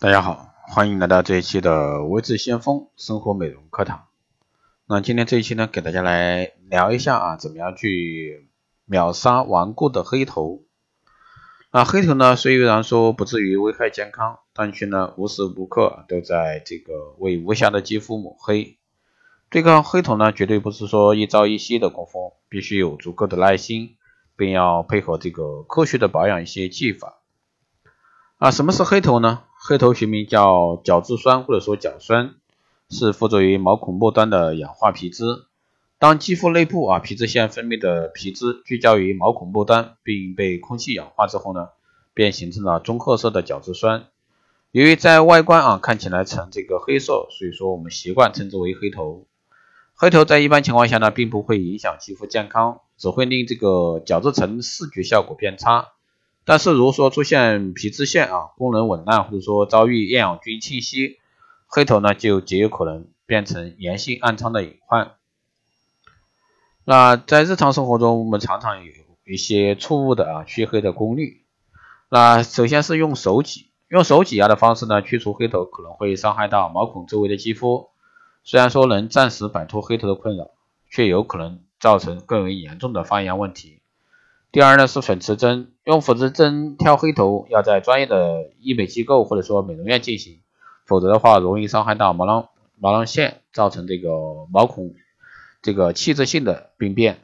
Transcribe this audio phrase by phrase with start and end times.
[0.00, 4.04] 大家好，欢迎来到这一期的微智先锋生活美容课堂。
[4.86, 8.48] 那今天这一期呢，给大家来聊一下啊，怎么样去
[8.84, 10.62] 秒杀顽固的黑头。
[11.72, 18.78] 那黑头呢，虽然说不至于危害健康，但却呢无时无刻都在这个为无瑕的肌肤抹黑。
[19.50, 23.96] 对抗黑头呢，绝对不是说一朝一夕的功夫，必须有足够的耐心，
[24.36, 27.20] 并要配合这个科学的保养一些技法。
[28.36, 29.42] 啊，什么是黑头呢？
[29.68, 32.36] 黑头学名叫角质酸或者说角酸，
[32.88, 35.44] 是附着于毛孔末端的氧化皮脂。
[35.98, 41.68] 当肌肤内部啊皮脂腺分泌的皮脂聚焦于毛孔末端，并被空气氧化之后呢，
[42.14, 44.06] 便形成了棕褐色的角质酸。
[44.70, 49.26] 由于在外观啊看起来呈这个黑色，所以说我们习惯称之为黑头。
[49.92, 55.88] 黑头在一般情况下呢，并不会影响肌肤健康，只会令这个角质层视觉效果变差。
[56.50, 61.18] 但是，如果说出现皮脂腺啊功能紊乱，或者说遭遇厌氧菌侵袭，
[61.66, 65.10] 黑头呢就极有可能变成炎性暗疮的隐患。
[66.86, 68.90] 那在日常生活中，我们常常有
[69.26, 71.34] 一些错误的啊去黑的攻略。
[72.08, 77.90] 那首先是用手挤，用手挤压的方式呢去除黑头，可能会伤害到毛孔周围的肌肤。
[78.42, 80.48] 虽然说能暂时摆脱黑头的困扰，
[80.90, 83.82] 却有可能造成更为严重的发炎问题。
[84.50, 90.40] 第二呢是粉刺针，用粉刺针挑黑头要在专业的医美机构或者说美容院进行，
[90.86, 94.08] 否则的话容易伤害到毛囊毛囊腺，造成这个
[94.50, 94.94] 毛孔
[95.60, 97.18] 这个器质性的病变。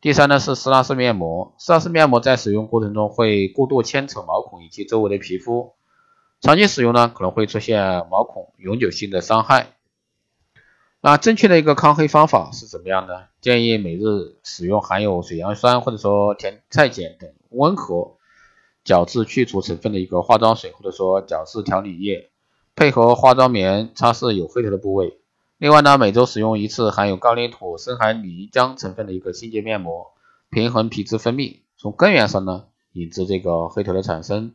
[0.00, 5.74] 第三呢是施拉式面膜，施拉式面膜在使用过程中会过度牵扯毛孔以及周围的皮肤，
[6.40, 9.77] 长期使用呢可能会出现毛孔永久性的伤害。
[11.00, 13.28] 那正确的一个抗黑方法是怎么样的？
[13.40, 18.16] 建议每日使用含有水杨酸或者说甜菜碱等温和
[18.82, 22.30] 角质去除成分的一个化妆水，或者说角质调理液，
[22.74, 25.18] 配合化妆棉擦拭有黑头的部位。
[25.58, 30.08] 另外呢，每周使用一次含有高岭土、深海泥浆成分的一个清洁面膜，
[30.50, 34.54] 平衡皮脂分泌，从根源上呢引致这个黑头的产生。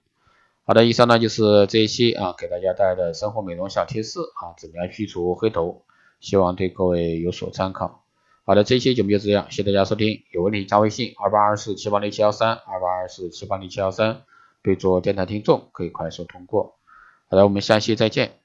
[0.66, 5.84] 好的，以上呢就是这一期啊给大家带来的生活美容小贴士啊，怎么样去除黑头？
[6.24, 8.02] 希望对各位有所参考。
[8.46, 10.24] 好的，这期节目就这样，谢谢大家收听。
[10.32, 14.22] 有问题加微信二八二四七八零七幺三二八二四七八零七幺三，
[14.62, 16.76] 备注电台听众，可以快速通过。
[17.30, 18.43] 好的，我们下期再见。